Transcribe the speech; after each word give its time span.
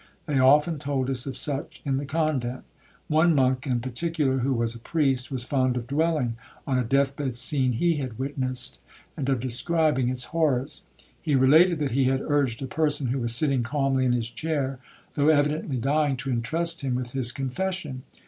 They 0.25 0.39
often 0.39 0.79
told 0.79 1.11
us 1.11 1.27
of 1.27 1.37
such 1.37 1.79
in 1.85 1.97
the 1.97 2.07
convent. 2.07 2.63
One 3.07 3.35
monk 3.35 3.67
in 3.67 3.81
particular, 3.81 4.39
who 4.39 4.55
was 4.55 4.73
a 4.73 4.79
priest, 4.79 5.31
was 5.31 5.43
fond 5.43 5.77
of 5.77 5.85
dwelling 5.85 6.37
on 6.65 6.79
a 6.79 6.83
death 6.83 7.15
bed 7.15 7.37
scene 7.37 7.73
he 7.73 7.97
had 7.97 8.17
witnessed, 8.17 8.79
and 9.15 9.29
of 9.29 9.39
describing 9.39 10.09
its 10.09 10.23
horrors. 10.33 10.87
He 11.21 11.35
related 11.35 11.77
that 11.77 11.91
he 11.91 12.05
had 12.05 12.21
urged 12.21 12.63
a 12.63 12.65
person, 12.65 13.09
who 13.09 13.19
was 13.19 13.35
sitting 13.35 13.61
calmly 13.61 14.03
in 14.05 14.13
his 14.13 14.31
chair, 14.31 14.79
though 15.13 15.27
evidently 15.29 15.77
dying, 15.77 16.17
to 16.17 16.31
intrust 16.31 16.81
him 16.81 16.95
with 16.95 17.11
his 17.11 17.31
confession. 17.31 18.01